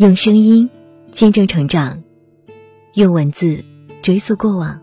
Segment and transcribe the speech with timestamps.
[0.00, 0.70] 用声音
[1.12, 2.02] 见证成长，
[2.94, 3.62] 用文字
[4.00, 4.80] 追溯过往。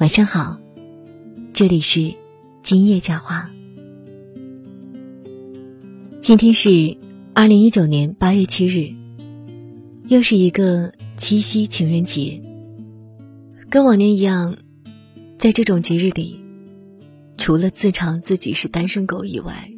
[0.00, 0.58] 晚上好，
[1.52, 2.12] 这里是
[2.64, 3.52] 今夜佳话。
[6.20, 6.98] 今天是
[7.34, 8.92] 二零一九年八月七日，
[10.08, 12.42] 又是一个七夕情人节。
[13.70, 14.56] 跟往年一样，
[15.38, 16.40] 在这种节日里，
[17.36, 19.70] 除了自嘲自己是单身狗以外，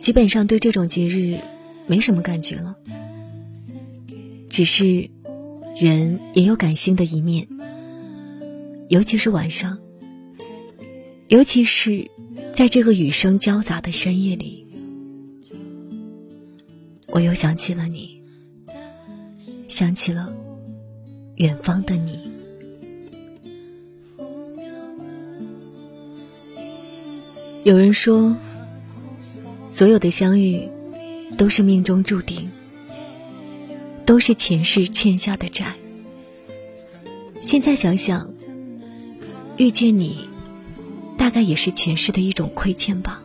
[0.00, 1.38] 基本上对这种节日
[1.86, 2.76] 没什么感觉了。
[4.48, 5.10] 只是，
[5.76, 7.48] 人也有感性的一面，
[8.88, 9.78] 尤其是晚上，
[11.28, 12.10] 尤其是
[12.52, 14.66] 在这个雨声交杂的深夜里，
[17.08, 18.22] 我又想起了你，
[19.68, 20.32] 想起了
[21.36, 22.32] 远方的你。
[27.64, 28.36] 有人说，
[29.70, 30.68] 所有的相遇
[31.36, 32.50] 都是命中注定。
[34.06, 35.74] 都是前世欠下的债。
[37.40, 38.30] 现在想想，
[39.56, 40.28] 遇见你，
[41.16, 43.22] 大概也是前世的一种亏欠吧。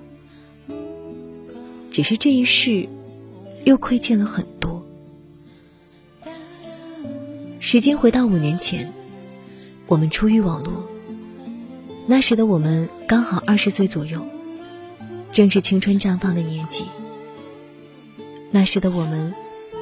[1.91, 2.87] 只是这一世，
[3.65, 4.85] 又亏欠了很多。
[7.59, 8.93] 时间回到五年前，
[9.85, 10.87] 我们初遇网络，
[12.07, 14.25] 那时的我们刚好二十岁左右，
[15.33, 16.85] 正是青春绽放的年纪。
[18.51, 19.33] 那时的我们。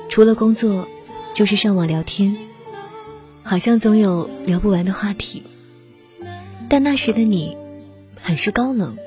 [0.10, 0.88] 除了工作，
[1.36, 2.38] 就是上网聊天，
[3.44, 5.44] 好像总有聊不完的话题。
[6.70, 7.56] 但那时的你，
[8.20, 8.98] 很是高冷，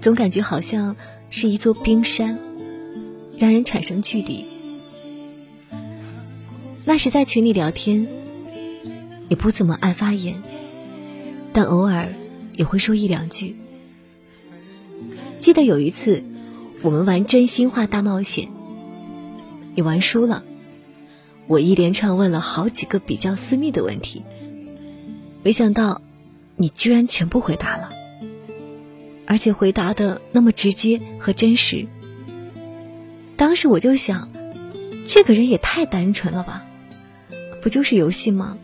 [0.00, 0.96] 总感觉好像
[1.30, 2.38] 是一座冰山，
[3.36, 4.46] 让人产生距离。
[6.84, 8.08] 那时在群里聊天，
[9.28, 10.42] 也不怎么爱发言，
[11.52, 12.08] 但偶尔
[12.54, 13.56] 也会说一两句。
[15.38, 16.24] 记得有一次，
[16.82, 18.48] 我们玩真心话大冒险。
[19.78, 20.42] 你玩输了，
[21.46, 24.24] 我一连串问了好几个比较私密的问题，
[25.44, 26.02] 没想到
[26.56, 27.92] 你居然全部回答了，
[29.24, 31.86] 而且回答的那么直接和真实。
[33.36, 34.28] 当时我就想，
[35.06, 36.64] 这个人也太单纯了吧，
[37.62, 38.58] 不就是游戏吗？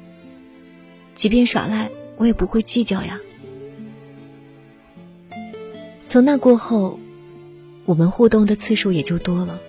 [1.15, 3.21] 即便耍赖，我也不会计较呀。
[6.09, 6.99] 从那过后，
[7.85, 9.61] 我们互动的次数也就多了。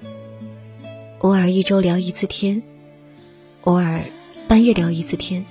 [1.20, 2.62] 偶尔一周聊一次天，
[3.62, 4.02] 偶尔
[4.48, 5.46] 半夜聊一次天，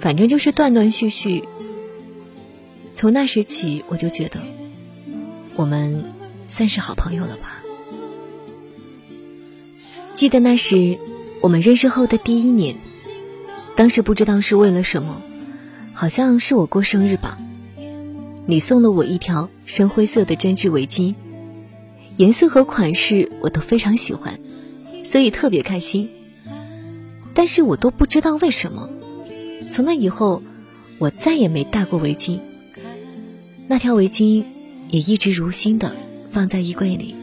[0.00, 1.44] 反正就是断断续续。
[2.94, 4.38] 从那时起，我就觉得
[5.56, 6.04] 我们
[6.46, 7.62] 算是好朋友了吧。
[10.14, 10.98] 记得那时
[11.40, 12.76] 我们认识后的第一年，
[13.74, 15.20] 当时不知道是为了什么，
[15.94, 17.38] 好像是我过生日吧，
[18.46, 21.14] 你送了我一条深灰色的针织围巾。
[22.16, 24.38] 颜色和款式我都非常喜欢，
[25.04, 26.08] 所以特别开心。
[27.34, 28.88] 但是我都不知道为什么，
[29.72, 30.42] 从那以后，
[30.98, 32.38] 我再也没戴过围巾。
[33.66, 34.44] 那条围巾
[34.90, 35.96] 也一直如新的
[36.30, 37.14] 放在衣柜里。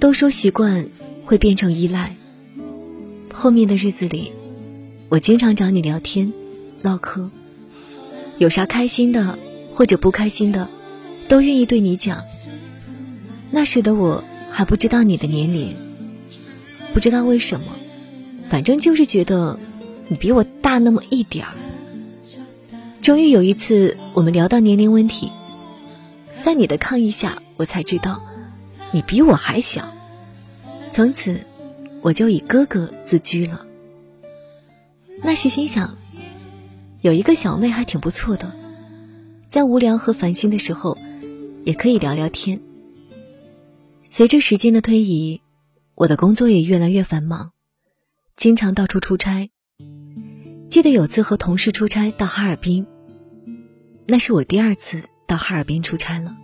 [0.00, 0.86] 都说习惯
[1.24, 2.16] 会变成依赖。
[3.30, 4.32] 后面的日子里，
[5.10, 6.32] 我经常找你聊天、
[6.80, 7.28] 唠嗑，
[8.38, 9.38] 有啥开心的
[9.74, 10.68] 或者不开心的。
[11.28, 12.24] 都愿意对你讲。
[13.50, 15.76] 那时的我还不知道你的年龄，
[16.92, 17.66] 不知道为什么，
[18.48, 19.58] 反正就是觉得
[20.08, 21.54] 你比我大那么一点儿。
[23.00, 25.32] 终于有一次，我们聊到年龄问题，
[26.40, 28.22] 在你的抗议下，我才知道
[28.90, 29.94] 你比我还小。
[30.92, 31.40] 从此，
[32.02, 33.64] 我就以哥哥自居了。
[35.22, 35.96] 那时心想，
[37.00, 38.52] 有一个小妹还挺不错的，
[39.48, 40.98] 在无聊和烦心的时候。
[41.68, 42.62] 也可以聊聊天。
[44.06, 45.42] 随着时间的推移，
[45.94, 47.52] 我的工作也越来越繁忙，
[48.36, 49.50] 经常到处出差。
[50.70, 52.86] 记得有次和同事出差到哈尔滨，
[54.06, 56.34] 那是我第二次到哈尔滨出差了。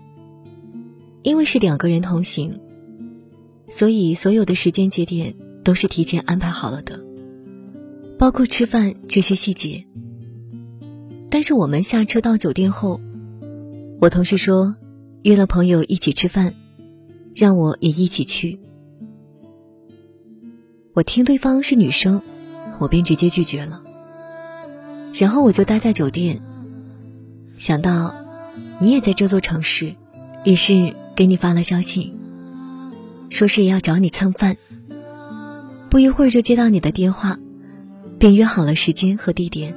[1.22, 2.60] 因为是两个人同行，
[3.66, 5.34] 所以所有的时间节点
[5.64, 7.02] 都是提前安排好了的，
[8.18, 9.86] 包括吃饭这些细节。
[11.30, 13.00] 但是我们下车到酒店后，
[14.02, 14.76] 我同事说。
[15.24, 16.52] 约了朋友一起吃饭，
[17.34, 18.60] 让我也一起去。
[20.92, 22.20] 我听对方是女生，
[22.78, 23.82] 我便直接拒绝了。
[25.14, 26.42] 然后我就待在酒店，
[27.56, 28.14] 想到
[28.78, 29.94] 你也在这座城市，
[30.44, 32.12] 于是给你发了消息，
[33.30, 34.58] 说是要找你蹭饭。
[35.88, 37.38] 不一会儿就接到你的电话，
[38.18, 39.74] 便约好了时间和地点。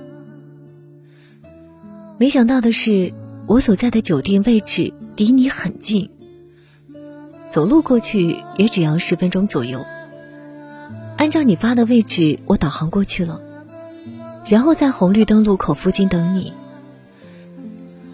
[2.20, 3.14] 没想到的是，
[3.48, 4.94] 我所在的酒店位置。
[5.18, 6.12] 离你很近，
[7.50, 9.84] 走路过去也只要十分钟左右。
[11.18, 13.42] 按照你发的位置，我导航过去了，
[14.46, 16.54] 然后在红绿灯路口附近等你。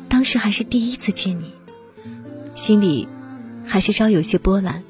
[0.08, 1.52] 当时还是第一次见你，
[2.56, 3.06] 心里
[3.66, 4.82] 还是稍有些波澜。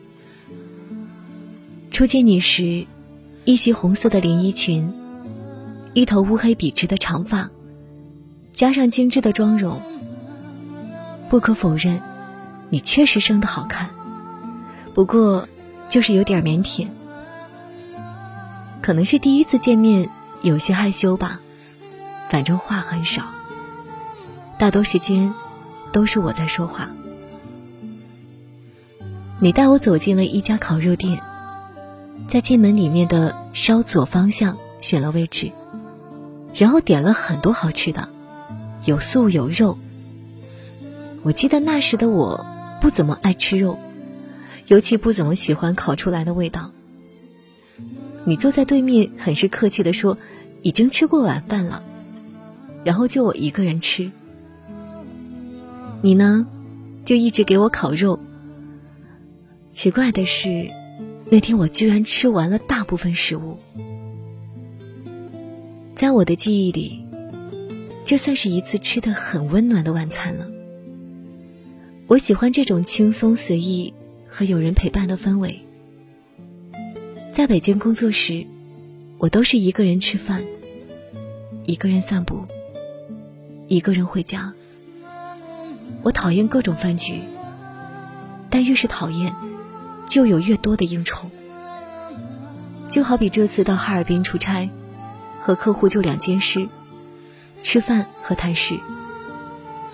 [1.90, 2.86] 初见你时，
[3.44, 4.94] 一袭红色的连衣裙，
[5.96, 7.50] 一头乌黑笔直的长发，
[8.54, 9.82] 加上精致的妆容。
[11.34, 12.00] 不可否认，
[12.70, 13.90] 你确实生得好看，
[14.94, 15.48] 不过
[15.90, 16.90] 就是有点腼腆。
[18.84, 20.12] 可能是第一次见面，
[20.44, 21.40] 有些害羞吧，
[22.30, 23.24] 反正话很少。
[24.60, 25.34] 大多时间
[25.92, 26.92] 都是我在说话。
[29.40, 31.20] 你带我走进了一家烤肉店，
[32.28, 35.52] 在进门里面的稍左方向选了位置，
[36.54, 38.08] 然后点了很多好吃的，
[38.86, 39.80] 有素有肉。
[41.24, 42.46] 我记得那时的我
[42.82, 43.80] 不怎么爱吃肉，
[44.68, 46.72] 尤其不怎么喜欢烤出来的味道。
[48.26, 50.18] 你坐在对面，很是客气的说
[50.62, 51.84] ：“已经吃过晚饭了。”
[52.84, 54.12] 然后就我一个人吃。
[56.02, 56.46] 你呢，
[57.06, 58.20] 就一直给我烤肉。
[59.72, 60.70] 奇怪的是，
[61.30, 63.58] 那天我居然吃完了大部分食物。
[65.96, 67.06] 在我的记忆里，
[68.06, 70.48] 这算是一次吃的很温暖的晚餐了。
[72.08, 73.94] 我喜欢这种轻松随意
[74.28, 75.66] 和有人陪伴的氛围。
[77.32, 78.46] 在北京工作时，
[79.18, 80.44] 我都是一个人吃饭，
[81.66, 82.46] 一个人散步，
[83.68, 84.54] 一个人回家。
[86.02, 87.22] 我讨厌各种饭局，
[88.50, 89.34] 但越是讨厌，
[90.06, 91.30] 就有越多的应酬。
[92.92, 94.70] 就好比这次到哈尔滨出差，
[95.40, 96.68] 和客户就两件事：
[97.64, 98.78] 吃饭和谈事。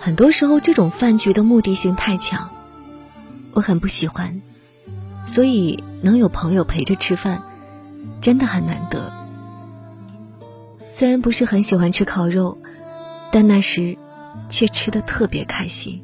[0.00, 2.48] 很多时候，这种饭局的目的性太强，
[3.52, 4.40] 我很不喜欢。
[5.26, 7.42] 所以能有朋友陪着吃饭，
[8.22, 9.12] 真的很难得。
[10.88, 12.56] 虽然不是很喜欢吃烤肉，
[13.30, 13.98] 但那时
[14.48, 16.02] 却吃的特别开心。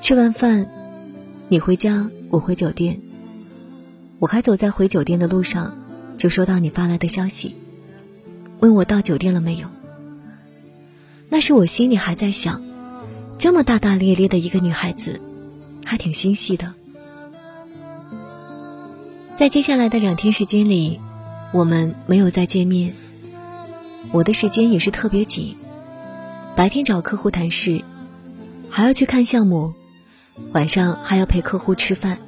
[0.00, 0.66] 吃完饭，
[1.48, 3.00] 你回家，我回酒店。
[4.18, 5.76] 我还走在回酒店的路上，
[6.16, 7.54] 就收到你发来的消息，
[8.60, 9.68] 问我到酒店了没有。
[11.28, 12.62] 那时我心里还在想，
[13.38, 15.20] 这么大大咧咧的一个女孩子。
[15.88, 16.74] 还挺心细的。
[19.36, 21.00] 在接下来的两天时间里，
[21.50, 22.92] 我们没有再见面。
[24.12, 25.56] 我的时间也是特别紧，
[26.54, 27.82] 白天找客户谈事，
[28.68, 29.72] 还要去看项目，
[30.52, 32.18] 晚上还要陪客户吃饭。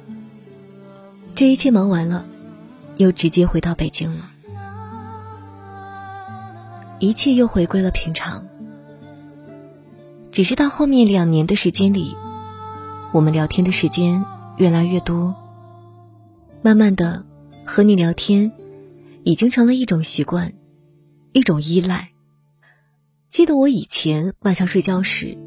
[1.35, 2.25] 这一切忙完了，
[2.97, 4.31] 又直接回到北京了，
[6.97, 8.43] 一切又回归了平常。
[10.31, 12.15] 只是到后面两年的时间里。
[13.13, 14.23] 我们聊天的时间
[14.57, 15.35] 越来越多，
[16.61, 17.25] 慢慢的，
[17.65, 18.53] 和你聊天
[19.23, 20.53] 已经成了一种习惯，
[21.33, 22.11] 一种依赖。
[23.27, 25.37] 记得我以前晚上睡觉时，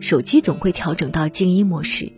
[0.00, 2.12] 手机总会调整到静音模式。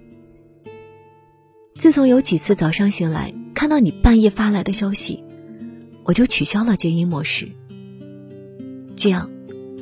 [1.78, 5.22] 自从有几次早上醒来看到你半夜发来的消息，
[6.04, 7.50] 我就取消了静音模式，
[8.96, 9.30] 这样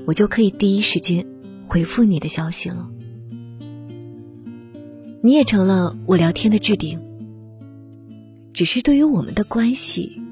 [0.07, 1.27] 我就可以第一时间
[1.67, 2.89] 回复你的消息了。
[5.23, 7.01] 你也成了我聊天的置顶。
[8.53, 10.23] 只是对于我们的关系，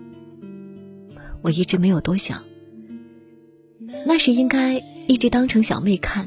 [1.43, 2.43] 我一直没有多想。
[4.07, 6.27] 那时应该一直当成小妹看。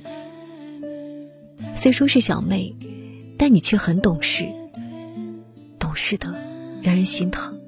[1.76, 2.76] 虽说是小妹，
[3.38, 4.46] 但你却很懂事，
[5.80, 6.32] 懂事的
[6.84, 7.60] 让人心疼。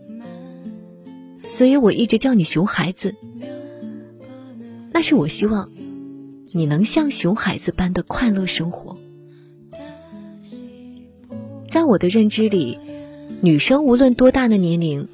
[1.44, 3.16] 所以我一直叫你熊孩子。
[4.92, 5.72] 那是我希望
[6.52, 8.98] 你能像熊孩子般的快乐生活。
[11.70, 12.80] 在我的认知里，
[13.42, 15.08] 女生无论多大的年龄，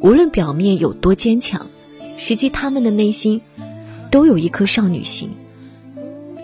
[0.00, 1.66] 无论表面有多坚强，
[2.16, 3.42] 实际她们的内心
[4.10, 5.30] 都有一颗少女心，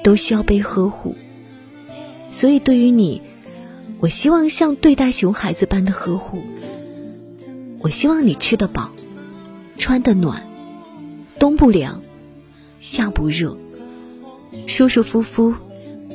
[0.03, 1.15] 都需要被呵护。
[2.29, 3.23] 所以，对于你，
[4.01, 6.43] 我希望像对待熊孩子般的呵护。
[7.79, 8.91] 我希望你吃得饱，
[9.79, 10.43] 穿得暖，
[11.39, 12.03] 冬不凉，
[12.81, 13.57] 夏不热，
[14.67, 15.55] 舒舒服服，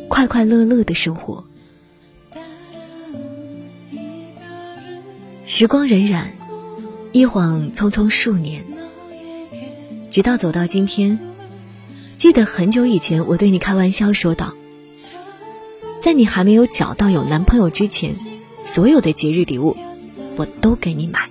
[0.07, 1.45] 快快乐乐的生活。
[5.45, 6.25] 时光荏苒，
[7.11, 8.63] 一晃匆匆数年，
[10.11, 11.19] 直到走到今天。
[12.17, 14.53] 记得很久以前，我对你开玩笑说道
[16.01, 18.13] ：“在你还没有找到有男朋友之前，
[18.63, 19.77] 所有的节日礼物
[20.35, 21.29] 我都给你买。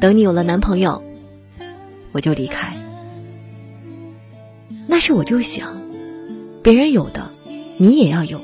[0.00, 1.02] 等你有了男朋友，
[2.10, 2.76] 我就离开。”
[4.86, 5.80] 那时我就想，
[6.62, 7.30] 别人有的，
[7.78, 8.40] 你也要有。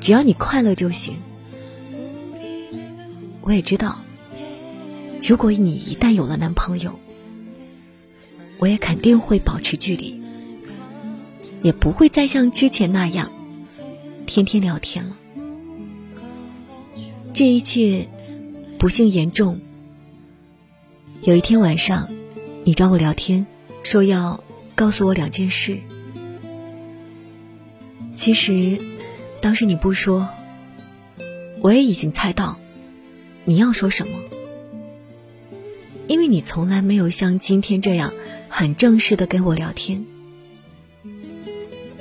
[0.00, 1.16] 只要你快乐就行。
[3.42, 3.98] 我也知道，
[5.22, 6.92] 如果你一旦有了男朋友，
[8.58, 10.20] 我也肯定会保持距离，
[11.62, 13.30] 也不会再像之前那样
[14.26, 15.16] 天天聊天了。
[17.32, 18.08] 这一切
[18.78, 19.60] 不幸严重。
[21.22, 22.08] 有一天晚上，
[22.64, 23.46] 你找我聊天，
[23.82, 24.42] 说要
[24.76, 25.80] 告诉我两件事。
[28.12, 28.78] 其实，
[29.40, 30.28] 当时你不说，
[31.60, 32.58] 我也已经猜到
[33.44, 34.18] 你要说什么，
[36.06, 38.12] 因为你从来没有像今天这样
[38.50, 40.04] 很正式的跟我聊天。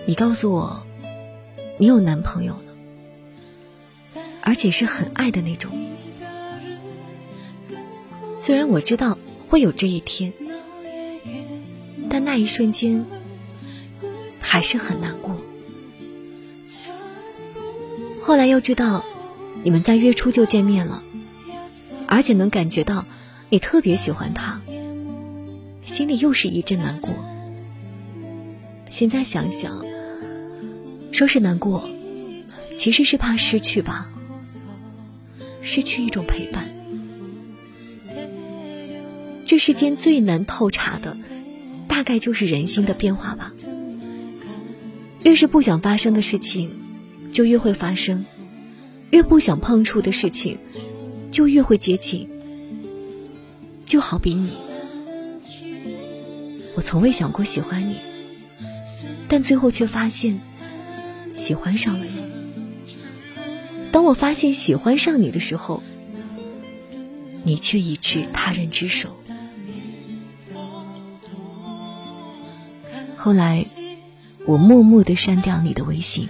[0.06, 0.86] 你告诉我，
[1.78, 5.72] 你有男朋友了，而且是很爱的那种。
[8.38, 9.18] 虽然我知道
[9.48, 10.34] 会有这一天，
[12.16, 13.06] 但那一瞬间
[14.40, 15.36] 还是很难过。
[18.22, 19.04] 后来又知道，
[19.66, 21.04] 你们在月初就见面了，
[22.08, 23.06] 而且能感觉到
[23.50, 24.62] 你特别喜欢他，
[25.84, 27.14] 心里又是一阵难过。
[28.88, 29.84] 现在想想，
[31.12, 31.90] 说是难过，
[32.78, 34.10] 其实是怕失去吧，
[35.62, 36.70] 失去一种陪伴。
[39.46, 41.18] 这世间最难透查的，
[41.88, 43.54] 大概就是人心的变化吧。
[45.24, 46.82] 越是不想发生的事情。
[47.32, 48.24] 就越会发生，
[49.12, 50.58] 越不想碰触的事情，
[51.32, 52.30] 就越会接近。
[53.86, 54.52] 就好比你，
[56.78, 57.98] 我从未想过喜欢你，
[59.28, 60.40] 但最后却发现
[61.34, 62.22] 喜欢上了你。
[63.92, 65.84] 当我发现喜欢上你的时候，
[67.44, 69.18] 你却已至他人之手。
[73.26, 73.66] 后来，
[74.46, 76.30] 我默默的删掉你的微信。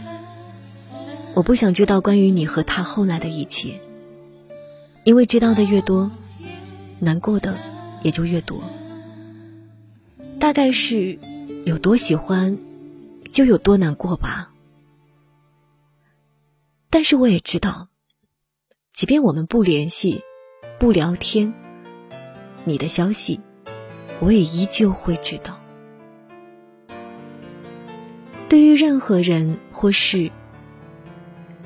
[1.33, 3.81] 我不想知道关于你和他后来的一切，
[5.03, 6.09] 因为知道的越多，
[6.99, 7.57] 难过的
[8.01, 8.63] 也就越多。
[10.39, 11.19] 大概是
[11.65, 12.57] 有多喜欢，
[13.29, 14.53] 就有多难过吧。
[16.89, 17.89] 但是我也知道，
[18.93, 20.21] 即便我们不联系、
[20.79, 21.53] 不聊天，
[22.63, 23.41] 你的消息
[24.21, 25.59] 我也依旧会知道。
[28.47, 30.31] 对于任何人或事。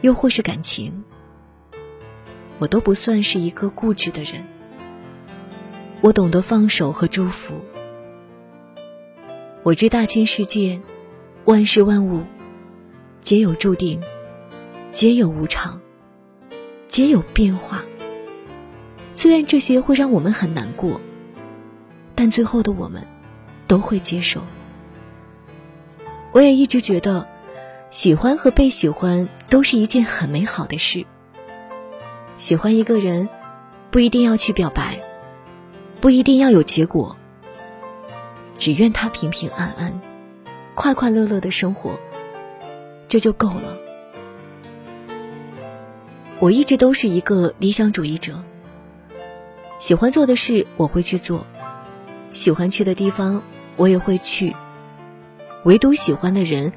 [0.01, 1.03] 又或是感情，
[2.57, 4.41] 我都不算是一个固执的人。
[6.00, 7.53] 我懂得放手和祝福。
[9.62, 10.79] 我知大千世界，
[11.43, 12.24] 万事万物，
[13.19, 14.01] 皆有注定，
[14.93, 15.81] 皆有无常，
[16.88, 17.83] 皆有变化。
[19.12, 21.01] 虽然这些会让我们很难过，
[22.15, 23.05] 但最后的我们
[23.67, 24.41] 都会接受。
[26.31, 27.27] 我也一直觉得。
[27.89, 31.07] 喜欢和被喜欢都是一件很美好的事。
[32.36, 33.27] 喜欢一个人，
[33.89, 35.00] 不一定要去表白，
[36.00, 37.17] 不一定要有结果，
[38.57, 40.00] 只愿他平平安安、
[40.75, 42.00] 快快乐乐的生活，
[43.07, 43.75] 这就够了。
[46.38, 48.43] 我一直都是一个理想主义者，
[49.79, 51.48] 喜欢做的事我会去做，
[52.29, 53.41] 喜欢去的地方
[53.77, 54.55] 我也会去，
[55.65, 56.73] 唯独喜欢的人。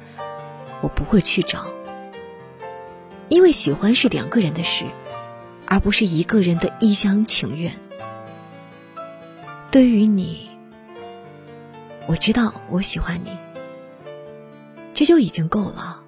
[0.81, 1.67] 我不会去找，
[3.29, 4.83] 因为喜欢是两个人的事，
[5.65, 7.71] 而不是一个人的一厢情愿。
[9.71, 10.49] 对于你，
[12.05, 13.31] 我知道我喜欢你，
[14.93, 16.03] 这就已经够了。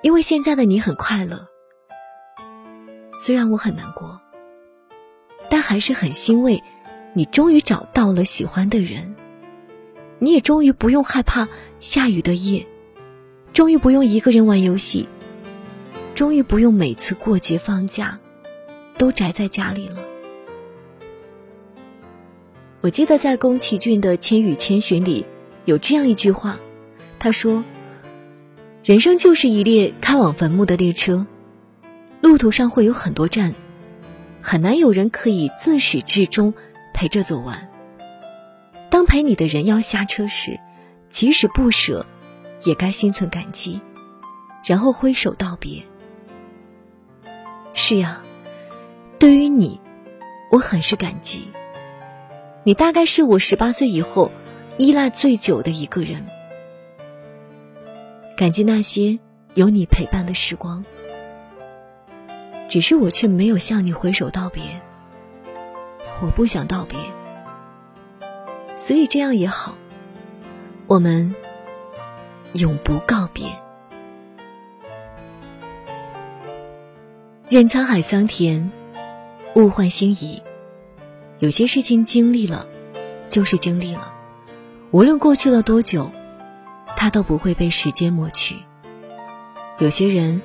[0.00, 1.48] 因为现在的你很快乐，
[3.14, 4.20] 虽然我很难过，
[5.50, 6.62] 但还是很欣慰，
[7.14, 9.16] 你终于找到了喜欢的人，
[10.22, 11.48] 你也终于不用害怕
[11.80, 12.64] 下雨的夜。
[13.52, 15.08] 终于不用一个人玩游戏，
[16.14, 18.20] 终于不用每次过节放假
[18.96, 19.96] 都宅在家里了。
[22.82, 25.26] 我记得在宫崎骏的《千与千寻》里
[25.64, 26.56] 有这样一句话，
[27.18, 27.64] 他说
[28.84, 31.26] ：“人生就是一列开往坟墓的列车，
[32.20, 33.56] 路途上会有很多站，
[34.40, 36.54] 很难有人可以自始至终
[36.94, 37.71] 陪着走完。
[38.92, 40.60] 当陪你的人要下车时，
[41.10, 42.06] 即使不舍。”
[42.64, 43.80] 也该心存感激，
[44.64, 45.82] 然后挥手道别。
[47.74, 48.22] 是呀，
[49.18, 49.80] 对于你，
[50.48, 51.50] 我很是感激。
[52.62, 54.30] 你大概是我十八岁以后
[54.78, 56.24] 依赖最久的一个人。
[58.36, 59.18] 感激那些
[59.54, 60.84] 有你陪伴的时光，
[62.68, 64.62] 只是我却没有向你挥手道别。
[66.20, 66.96] 我不想道别，
[68.82, 69.76] 所以这样也好，
[70.88, 71.36] 我们。
[72.54, 73.46] 永不告别。
[77.48, 78.72] 任沧海桑田，
[79.54, 80.42] 物换星移。
[81.38, 82.66] 有些事情经历了，
[83.28, 84.12] 就是经历了，
[84.90, 86.10] 无论过去了多久，
[86.96, 88.56] 它都不会被时间抹去。
[89.78, 90.42] 有些人，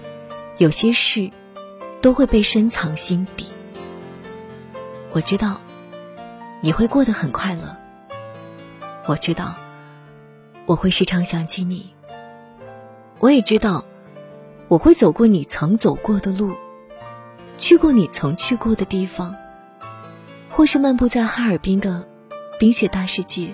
[0.59, 1.31] 有些事，
[2.01, 3.47] 都会被深藏心底。
[5.11, 5.59] 我知道，
[6.61, 7.76] 你会过得很快乐。
[9.07, 9.55] 我知道，
[10.65, 11.93] 我会时常想起你。
[13.19, 13.85] 我也知道，
[14.67, 16.53] 我会走过你曾走过的路，
[17.57, 19.33] 去过你曾去过的地方。
[20.49, 22.05] 或是漫步在哈尔滨的
[22.59, 23.53] 冰雪大世界，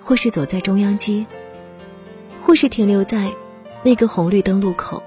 [0.00, 1.26] 或是走在中央街，
[2.40, 3.32] 或是停留在
[3.82, 5.02] 那个红绿灯路口。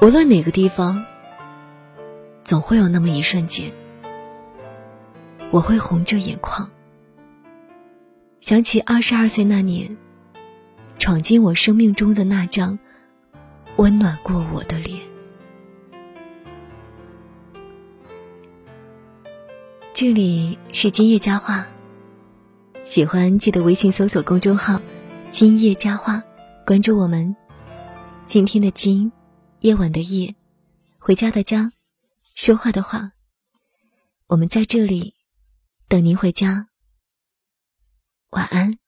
[0.00, 1.04] 无论哪个地方，
[2.42, 3.70] 总会有那么一瞬间，
[5.50, 6.70] 我会红着眼眶，
[8.40, 9.96] 想起二十二岁那年，
[10.98, 12.78] 闯进我生命中的那张
[13.76, 15.00] 温暖过我的脸。
[19.92, 21.66] 这里是今夜佳话，
[22.84, 24.80] 喜欢记得微信搜索公众号
[25.28, 26.22] “今夜佳话”，
[26.64, 27.34] 关注我们。
[28.28, 29.10] 今天的今，
[29.60, 30.36] 夜晚的夜，
[30.98, 31.72] 回家的家，
[32.36, 33.10] 说话的话，
[34.28, 35.14] 我们在这里
[35.88, 36.67] 等您回家。
[38.30, 38.87] 晚安。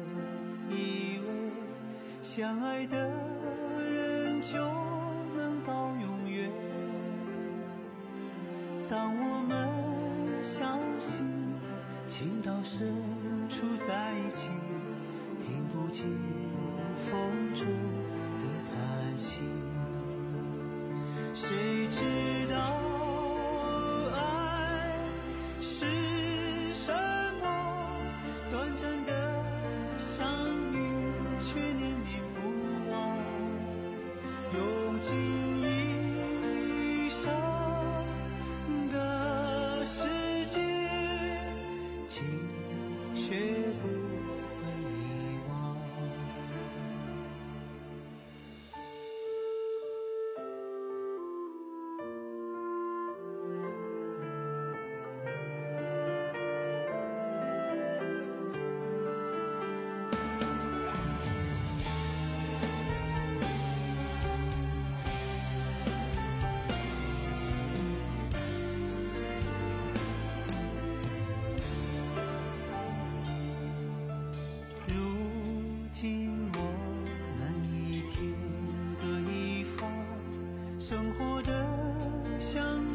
[2.33, 3.09] 相爱的
[3.77, 4.57] 人就
[42.11, 44.00] 生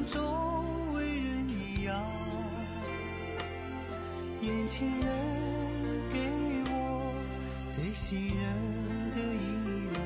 [0.06, 0.20] 周
[0.94, 2.00] 围人一样，
[4.40, 5.06] 眼前人
[6.12, 6.18] 给
[6.70, 7.12] 我
[7.70, 8.44] 最信任
[9.10, 9.46] 的依
[9.92, 9.96] 赖，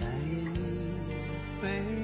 [0.00, 0.58] 但愿你
[1.60, 2.03] 被。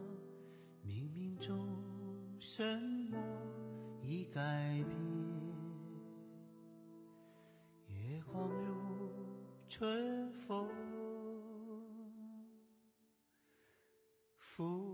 [2.53, 2.61] 什
[3.09, 3.17] 么
[4.01, 4.41] 已改
[4.83, 4.89] 变？
[7.87, 9.09] 月光如
[9.69, 10.67] 春风。
[14.35, 14.90] 拂。